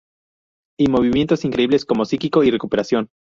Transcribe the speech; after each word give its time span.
Y 0.79 0.87
movimientos 0.87 1.45
increíbles 1.45 1.85
como 1.85 2.05
Psíquico 2.05 2.43
y 2.43 2.49
Recuperación. 2.49 3.11